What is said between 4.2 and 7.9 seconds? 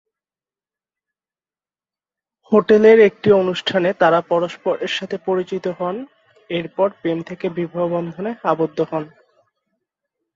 পরস্পরের সাথে পরিচিত হন, এরপর প্রেম থেকে বিবাহ